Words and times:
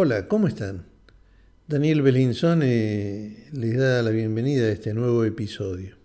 Hola, 0.00 0.28
¿cómo 0.28 0.46
están? 0.46 0.84
Daniel 1.66 2.02
Belinzón 2.02 2.60
les 2.60 3.76
da 3.76 4.00
la 4.00 4.10
bienvenida 4.10 4.66
a 4.66 4.70
este 4.70 4.94
nuevo 4.94 5.24
episodio. 5.24 5.96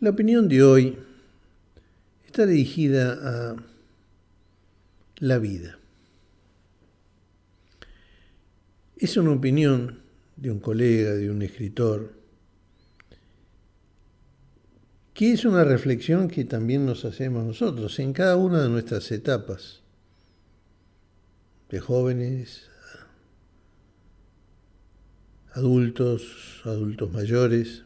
La 0.00 0.10
opinión 0.10 0.48
de 0.48 0.64
hoy 0.64 0.98
está 2.26 2.46
dirigida 2.46 3.12
a 3.22 3.56
la 5.18 5.38
vida. 5.38 5.78
Es 8.96 9.16
una 9.16 9.30
opinión 9.30 10.00
de 10.34 10.50
un 10.50 10.58
colega, 10.58 11.14
de 11.14 11.30
un 11.30 11.42
escritor, 11.42 12.12
que 15.14 15.32
es 15.32 15.44
una 15.44 15.62
reflexión 15.62 16.26
que 16.26 16.44
también 16.44 16.86
nos 16.86 17.04
hacemos 17.04 17.44
nosotros 17.44 18.00
en 18.00 18.12
cada 18.12 18.34
una 18.34 18.64
de 18.64 18.68
nuestras 18.68 19.12
etapas 19.12 19.80
de 21.70 21.80
jóvenes, 21.80 22.68
adultos, 25.52 26.62
adultos 26.64 27.12
mayores. 27.12 27.84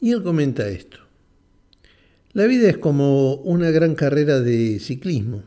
Y 0.00 0.12
él 0.12 0.22
comenta 0.22 0.68
esto. 0.68 0.98
La 2.32 2.46
vida 2.46 2.68
es 2.68 2.78
como 2.78 3.34
una 3.34 3.70
gran 3.70 3.94
carrera 3.94 4.40
de 4.40 4.78
ciclismo, 4.80 5.42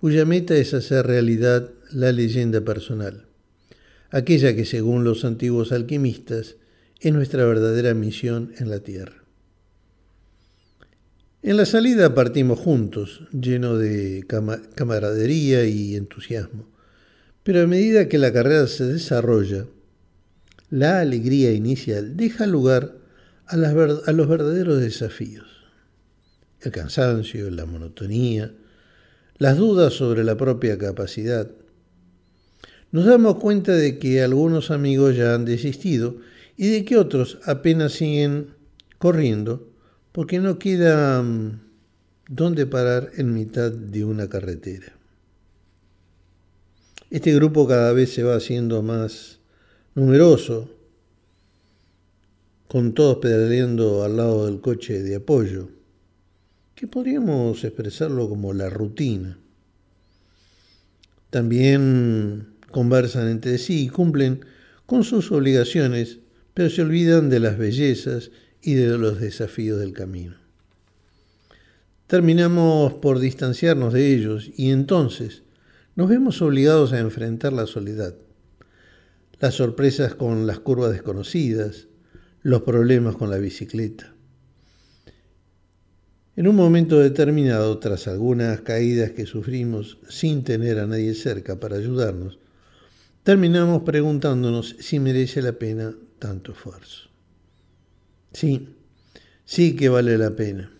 cuya 0.00 0.24
meta 0.24 0.56
es 0.56 0.74
hacer 0.74 1.06
realidad 1.06 1.70
la 1.92 2.12
leyenda 2.12 2.60
personal, 2.60 3.26
aquella 4.10 4.54
que 4.54 4.64
según 4.64 5.04
los 5.04 5.24
antiguos 5.24 5.72
alquimistas 5.72 6.56
es 7.00 7.12
nuestra 7.12 7.44
verdadera 7.44 7.94
misión 7.94 8.52
en 8.58 8.70
la 8.70 8.80
Tierra. 8.80 9.23
En 11.46 11.58
la 11.58 11.66
salida 11.66 12.14
partimos 12.14 12.58
juntos, 12.58 13.20
lleno 13.30 13.76
de 13.76 14.24
camaradería 14.74 15.66
y 15.66 15.94
entusiasmo. 15.94 16.66
Pero 17.42 17.60
a 17.60 17.66
medida 17.66 18.08
que 18.08 18.16
la 18.16 18.32
carrera 18.32 18.66
se 18.66 18.84
desarrolla, 18.84 19.66
la 20.70 21.00
alegría 21.00 21.52
inicial 21.52 22.16
deja 22.16 22.46
lugar 22.46 22.96
a, 23.46 23.56
a 23.56 24.12
los 24.12 24.26
verdaderos 24.26 24.80
desafíos. 24.80 25.44
El 26.62 26.72
cansancio, 26.72 27.50
la 27.50 27.66
monotonía, 27.66 28.54
las 29.36 29.58
dudas 29.58 29.92
sobre 29.92 30.24
la 30.24 30.38
propia 30.38 30.78
capacidad. 30.78 31.50
Nos 32.90 33.04
damos 33.04 33.34
cuenta 33.34 33.72
de 33.72 33.98
que 33.98 34.22
algunos 34.22 34.70
amigos 34.70 35.14
ya 35.14 35.34
han 35.34 35.44
desistido 35.44 36.16
y 36.56 36.68
de 36.68 36.86
que 36.86 36.96
otros 36.96 37.36
apenas 37.44 37.92
siguen 37.92 38.54
corriendo 38.96 39.73
porque 40.14 40.38
no 40.38 40.60
queda 40.60 41.20
mm, 41.20 41.60
dónde 42.28 42.66
parar 42.66 43.10
en 43.16 43.34
mitad 43.34 43.72
de 43.72 44.04
una 44.04 44.28
carretera. 44.28 44.96
Este 47.10 47.34
grupo 47.34 47.66
cada 47.66 47.92
vez 47.92 48.14
se 48.14 48.22
va 48.22 48.36
haciendo 48.36 48.80
más 48.80 49.40
numeroso, 49.96 50.70
con 52.68 52.94
todos 52.94 53.16
pedaleando 53.16 54.04
al 54.04 54.16
lado 54.16 54.46
del 54.46 54.60
coche 54.60 55.02
de 55.02 55.16
apoyo, 55.16 55.68
que 56.76 56.86
podríamos 56.86 57.64
expresarlo 57.64 58.28
como 58.28 58.52
la 58.52 58.70
rutina. 58.70 59.36
También 61.30 62.54
conversan 62.70 63.26
entre 63.26 63.58
sí 63.58 63.86
y 63.86 63.88
cumplen 63.88 64.44
con 64.86 65.02
sus 65.02 65.32
obligaciones, 65.32 66.20
pero 66.54 66.70
se 66.70 66.82
olvidan 66.82 67.30
de 67.30 67.40
las 67.40 67.58
bellezas 67.58 68.30
y 68.64 68.74
de 68.74 68.98
los 68.98 69.20
desafíos 69.20 69.78
del 69.78 69.92
camino. 69.92 70.36
Terminamos 72.06 72.94
por 72.94 73.18
distanciarnos 73.18 73.92
de 73.92 74.14
ellos 74.14 74.50
y 74.56 74.70
entonces 74.70 75.42
nos 75.96 76.08
vemos 76.08 76.42
obligados 76.42 76.92
a 76.92 76.98
enfrentar 76.98 77.52
la 77.52 77.66
soledad, 77.66 78.14
las 79.38 79.54
sorpresas 79.54 80.14
con 80.14 80.46
las 80.46 80.58
curvas 80.58 80.92
desconocidas, 80.92 81.88
los 82.42 82.62
problemas 82.62 83.16
con 83.16 83.30
la 83.30 83.38
bicicleta. 83.38 84.14
En 86.36 86.48
un 86.48 86.56
momento 86.56 86.98
determinado, 86.98 87.78
tras 87.78 88.08
algunas 88.08 88.60
caídas 88.62 89.12
que 89.12 89.24
sufrimos 89.24 89.98
sin 90.08 90.42
tener 90.42 90.80
a 90.80 90.86
nadie 90.86 91.14
cerca 91.14 91.60
para 91.60 91.76
ayudarnos, 91.76 92.38
terminamos 93.22 93.82
preguntándonos 93.82 94.76
si 94.80 94.98
merece 94.98 95.42
la 95.42 95.52
pena 95.52 95.94
tanto 96.18 96.52
esfuerzo. 96.52 97.13
Sí, 98.34 98.68
sí 99.44 99.76
que 99.76 99.88
vale 99.88 100.18
la 100.18 100.34
pena. 100.34 100.72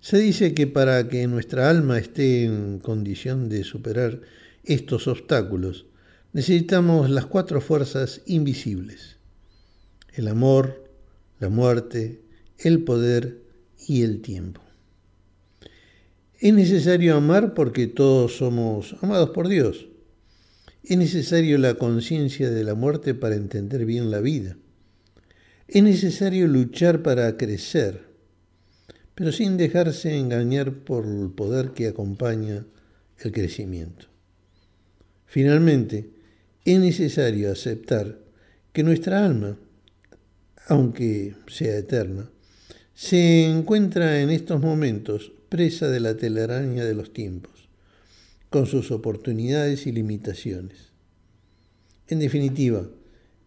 Se 0.00 0.16
dice 0.16 0.54
que 0.54 0.66
para 0.66 1.06
que 1.06 1.26
nuestra 1.26 1.68
alma 1.68 1.98
esté 1.98 2.44
en 2.44 2.78
condición 2.78 3.50
de 3.50 3.62
superar 3.62 4.22
estos 4.64 5.06
obstáculos, 5.06 5.84
necesitamos 6.32 7.10
las 7.10 7.26
cuatro 7.26 7.60
fuerzas 7.60 8.22
invisibles. 8.24 9.18
El 10.14 10.28
amor, 10.28 10.90
la 11.40 11.50
muerte, 11.50 12.22
el 12.58 12.84
poder 12.84 13.42
y 13.86 14.02
el 14.02 14.22
tiempo. 14.22 14.62
Es 16.38 16.54
necesario 16.54 17.16
amar 17.16 17.52
porque 17.52 17.86
todos 17.86 18.38
somos 18.38 18.96
amados 19.02 19.30
por 19.30 19.46
Dios. 19.46 19.88
Es 20.84 20.96
necesario 20.96 21.58
la 21.58 21.74
conciencia 21.74 22.48
de 22.50 22.64
la 22.64 22.74
muerte 22.74 23.12
para 23.12 23.34
entender 23.34 23.84
bien 23.84 24.10
la 24.10 24.20
vida. 24.20 24.56
Es 25.72 25.84
necesario 25.84 26.48
luchar 26.48 27.00
para 27.00 27.36
crecer, 27.36 28.00
pero 29.14 29.30
sin 29.30 29.56
dejarse 29.56 30.18
engañar 30.18 30.72
por 30.72 31.06
el 31.06 31.30
poder 31.30 31.70
que 31.70 31.86
acompaña 31.86 32.66
el 33.20 33.30
crecimiento. 33.30 34.06
Finalmente, 35.26 36.10
es 36.64 36.80
necesario 36.80 37.52
aceptar 37.52 38.18
que 38.72 38.82
nuestra 38.82 39.24
alma, 39.24 39.60
aunque 40.66 41.36
sea 41.46 41.78
eterna, 41.78 42.28
se 42.92 43.44
encuentra 43.44 44.20
en 44.22 44.30
estos 44.30 44.60
momentos 44.60 45.30
presa 45.48 45.88
de 45.88 46.00
la 46.00 46.16
telaraña 46.16 46.84
de 46.84 46.96
los 46.96 47.12
tiempos, 47.12 47.68
con 48.48 48.66
sus 48.66 48.90
oportunidades 48.90 49.86
y 49.86 49.92
limitaciones. 49.92 50.88
En 52.08 52.18
definitiva, 52.18 52.88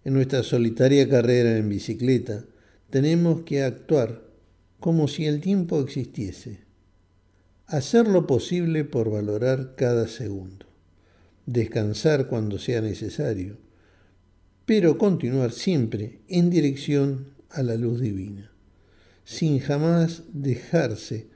en 0.06 0.14
nuestra 0.14 0.44
solitaria 0.44 1.08
carrera 1.08 1.58
en 1.58 1.69
bicicleta, 1.69 2.46
tenemos 2.90 3.41
que 3.41 3.64
actuar 3.64 4.22
como 4.80 5.08
si 5.08 5.25
el 5.25 5.40
tiempo 5.40 5.80
existiese, 5.80 6.59
hacer 7.68 8.08
lo 8.08 8.28
posible 8.28 8.84
por 8.84 9.09
valorar 9.09 9.75
cada 9.75 10.08
segundo, 10.08 10.66
descansar 11.46 12.28
cuando 12.28 12.59
sea 12.59 12.81
necesario, 12.81 13.58
pero 14.66 14.97
continuar 14.97 15.52
siempre 15.52 16.20
en 16.28 16.50
dirección 16.50 17.34
a 17.50 17.64
la 17.64 17.75
luz 17.75 18.02
divina, 18.02 18.52
sin 19.24 19.59
jamás 19.59 20.24
dejarse 20.34 21.28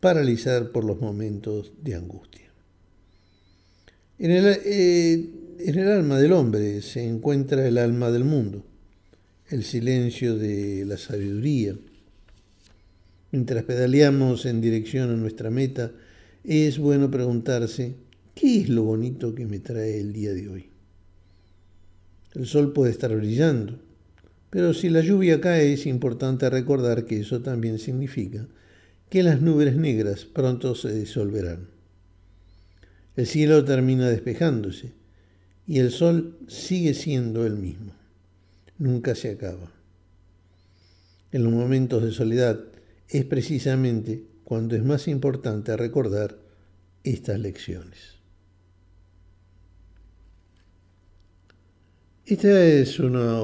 paralizar 0.00 0.72
por 0.72 0.84
los 0.84 1.00
momentos 1.00 1.72
de 1.82 1.94
angustia. 1.94 2.41
En 4.22 4.30
el, 4.30 4.46
eh, 4.64 5.30
en 5.58 5.78
el 5.80 5.88
alma 5.88 6.16
del 6.16 6.30
hombre 6.30 6.80
se 6.80 7.04
encuentra 7.04 7.66
el 7.66 7.76
alma 7.76 8.12
del 8.12 8.22
mundo, 8.22 8.64
el 9.48 9.64
silencio 9.64 10.38
de 10.38 10.84
la 10.86 10.96
sabiduría. 10.96 11.74
Mientras 13.32 13.64
pedaleamos 13.64 14.46
en 14.46 14.60
dirección 14.60 15.10
a 15.10 15.16
nuestra 15.16 15.50
meta, 15.50 15.90
es 16.44 16.78
bueno 16.78 17.10
preguntarse, 17.10 17.96
¿qué 18.36 18.60
es 18.60 18.68
lo 18.68 18.84
bonito 18.84 19.34
que 19.34 19.44
me 19.44 19.58
trae 19.58 19.98
el 19.98 20.12
día 20.12 20.32
de 20.32 20.48
hoy? 20.48 20.66
El 22.36 22.46
sol 22.46 22.72
puede 22.72 22.92
estar 22.92 23.12
brillando, 23.16 23.80
pero 24.50 24.72
si 24.72 24.88
la 24.88 25.00
lluvia 25.00 25.40
cae 25.40 25.72
es 25.72 25.84
importante 25.84 26.48
recordar 26.48 27.06
que 27.06 27.18
eso 27.18 27.40
también 27.40 27.80
significa 27.80 28.46
que 29.10 29.24
las 29.24 29.42
nubes 29.42 29.74
negras 29.74 30.26
pronto 30.26 30.76
se 30.76 30.94
disolverán. 30.94 31.71
El 33.14 33.26
cielo 33.26 33.64
termina 33.64 34.08
despejándose 34.08 34.92
y 35.66 35.78
el 35.78 35.90
sol 35.90 36.38
sigue 36.48 36.94
siendo 36.94 37.46
el 37.46 37.56
mismo, 37.56 37.92
nunca 38.78 39.14
se 39.14 39.30
acaba. 39.30 39.70
En 41.30 41.44
los 41.44 41.52
momentos 41.52 42.02
de 42.02 42.12
soledad 42.12 42.60
es 43.08 43.24
precisamente 43.24 44.24
cuando 44.44 44.76
es 44.76 44.84
más 44.84 45.08
importante 45.08 45.76
recordar 45.76 46.38
estas 47.04 47.38
lecciones. 47.38 48.16
Esta 52.24 52.64
es 52.64 52.98
una 52.98 53.42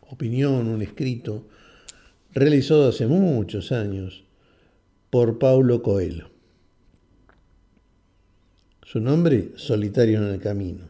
opinión, 0.00 0.68
un 0.68 0.82
escrito 0.82 1.48
realizado 2.32 2.88
hace 2.88 3.06
muchos 3.06 3.72
años 3.72 4.24
por 5.10 5.38
Paulo 5.38 5.82
Coelho. 5.82 6.37
Su 8.90 9.00
nombre, 9.00 9.52
Solitario 9.56 10.16
en 10.16 10.32
el 10.32 10.40
Camino. 10.40 10.88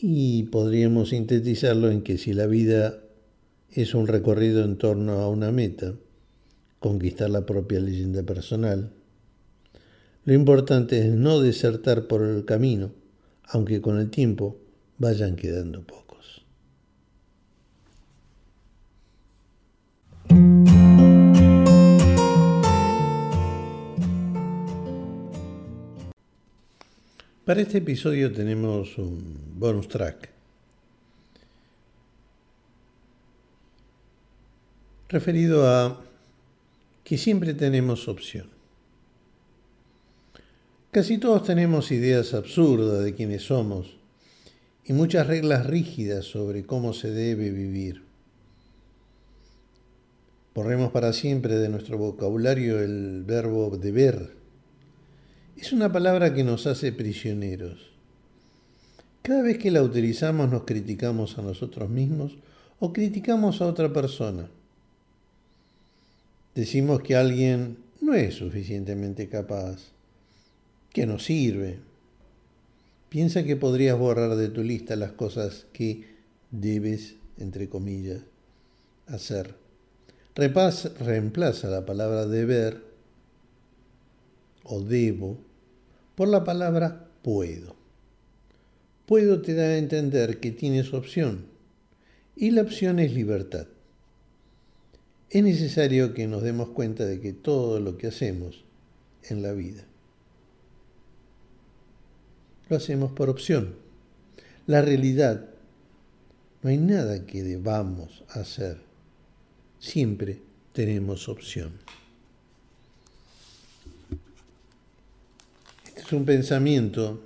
Y 0.00 0.44
podríamos 0.44 1.08
sintetizarlo 1.08 1.90
en 1.90 2.02
que 2.02 2.16
si 2.16 2.32
la 2.32 2.46
vida 2.46 3.00
es 3.68 3.96
un 3.96 4.06
recorrido 4.06 4.64
en 4.64 4.76
torno 4.76 5.14
a 5.14 5.28
una 5.28 5.50
meta, 5.50 5.94
conquistar 6.78 7.28
la 7.28 7.44
propia 7.44 7.80
leyenda 7.80 8.22
personal. 8.22 8.92
Lo 10.24 10.32
importante 10.32 11.00
es 11.00 11.12
no 11.12 11.40
desertar 11.40 12.06
por 12.06 12.22
el 12.22 12.44
camino, 12.44 12.92
aunque 13.42 13.80
con 13.80 13.98
el 13.98 14.10
tiempo 14.10 14.60
vayan 14.98 15.34
quedando 15.34 15.82
pocos. 15.82 16.41
Para 27.44 27.60
este 27.60 27.78
episodio 27.78 28.30
tenemos 28.30 28.96
un 28.98 29.36
bonus 29.58 29.88
track 29.88 30.30
referido 35.08 35.68
a 35.68 36.04
que 37.02 37.18
siempre 37.18 37.52
tenemos 37.54 38.06
opción. 38.06 38.46
Casi 40.92 41.18
todos 41.18 41.42
tenemos 41.42 41.90
ideas 41.90 42.32
absurdas 42.32 43.02
de 43.02 43.12
quiénes 43.12 43.42
somos 43.42 43.96
y 44.84 44.92
muchas 44.92 45.26
reglas 45.26 45.66
rígidas 45.66 46.24
sobre 46.24 46.64
cómo 46.64 46.92
se 46.92 47.10
debe 47.10 47.50
vivir. 47.50 48.04
Borremos 50.54 50.92
para 50.92 51.12
siempre 51.12 51.56
de 51.56 51.68
nuestro 51.68 51.98
vocabulario 51.98 52.78
el 52.78 53.24
verbo 53.24 53.76
deber. 53.76 54.41
Es 55.56 55.72
una 55.72 55.92
palabra 55.92 56.34
que 56.34 56.44
nos 56.44 56.66
hace 56.66 56.92
prisioneros. 56.92 57.90
Cada 59.22 59.42
vez 59.42 59.58
que 59.58 59.70
la 59.70 59.82
utilizamos 59.82 60.50
nos 60.50 60.64
criticamos 60.64 61.38
a 61.38 61.42
nosotros 61.42 61.88
mismos 61.88 62.36
o 62.80 62.92
criticamos 62.92 63.60
a 63.60 63.66
otra 63.66 63.92
persona. 63.92 64.48
Decimos 66.54 67.02
que 67.02 67.16
alguien 67.16 67.78
no 68.00 68.14
es 68.14 68.34
suficientemente 68.34 69.28
capaz, 69.28 69.92
que 70.92 71.06
no 71.06 71.18
sirve. 71.18 71.78
Piensa 73.08 73.44
que 73.44 73.56
podrías 73.56 73.98
borrar 73.98 74.34
de 74.36 74.48
tu 74.48 74.62
lista 74.64 74.96
las 74.96 75.12
cosas 75.12 75.66
que 75.72 76.04
debes, 76.50 77.14
entre 77.38 77.68
comillas, 77.68 78.22
hacer. 79.06 79.54
reemplaza 80.34 81.68
la 81.68 81.86
palabra 81.86 82.26
deber 82.26 82.91
o 84.64 84.80
debo 84.80 85.38
por 86.14 86.28
la 86.28 86.44
palabra 86.44 87.08
puedo. 87.22 87.76
Puedo 89.06 89.42
te 89.42 89.54
da 89.54 89.64
a 89.64 89.78
entender 89.78 90.40
que 90.40 90.50
tienes 90.50 90.92
opción 90.94 91.46
y 92.36 92.50
la 92.50 92.62
opción 92.62 92.98
es 92.98 93.12
libertad 93.12 93.66
es 95.32 95.42
necesario 95.42 96.12
que 96.12 96.26
nos 96.26 96.42
demos 96.42 96.68
cuenta 96.68 97.06
de 97.06 97.18
que 97.18 97.32
todo 97.32 97.80
lo 97.80 97.96
que 97.96 98.06
hacemos 98.06 98.64
en 99.22 99.40
la 99.40 99.52
vida 99.52 99.86
lo 102.68 102.76
hacemos 102.76 103.12
por 103.12 103.30
opción. 103.30 103.74
La 104.66 104.82
realidad, 104.82 105.48
no 106.62 106.70
hay 106.70 106.78
nada 106.78 107.26
que 107.26 107.42
debamos 107.42 108.24
hacer. 108.28 108.78
Siempre 109.78 110.40
tenemos 110.72 111.28
opción. 111.28 111.72
Es 116.12 116.14
un 116.14 116.26
pensamiento 116.26 117.22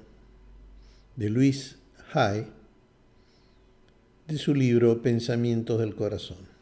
de 1.17 1.29
Luis 1.29 1.75
Hay 2.13 2.47
de 4.29 4.39
su 4.39 4.55
libro 4.55 5.03
Pensamientos 5.03 5.81
del 5.81 5.97
Corazón. 5.97 6.56